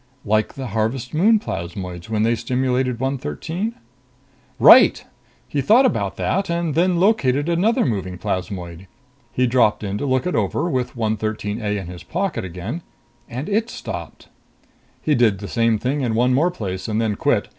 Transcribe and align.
"Like 0.25 0.55
the 0.55 0.65
Harvest 0.73 1.13
Moon 1.13 1.37
plasmoids 1.37 2.09
when 2.09 2.23
they 2.23 2.33
stimulated 2.33 2.99
113?" 2.99 3.75
"Right. 4.59 5.05
He 5.47 5.61
thought 5.61 5.85
about 5.85 6.15
that, 6.17 6.49
and 6.49 6.73
then 6.73 6.99
located 6.99 7.47
another 7.47 7.85
moving 7.85 8.17
plasmoid. 8.17 8.87
He 9.31 9.45
dropped 9.45 9.83
in 9.83 9.99
to 9.99 10.07
look 10.07 10.25
it 10.25 10.33
over, 10.33 10.67
with 10.67 10.95
113 10.95 11.61
A 11.61 11.77
in 11.77 11.85
his 11.85 12.01
pocket 12.01 12.43
again, 12.43 12.81
and 13.29 13.47
it 13.47 13.69
stopped. 13.69 14.27
He 15.03 15.13
did 15.13 15.37
the 15.37 15.47
same 15.47 15.77
thing 15.77 16.01
in 16.01 16.15
one 16.15 16.33
more 16.33 16.49
place 16.49 16.87
and 16.87 16.99
then 16.99 17.13
quit. 17.13 17.49